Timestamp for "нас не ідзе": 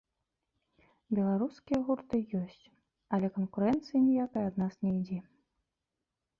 4.65-5.19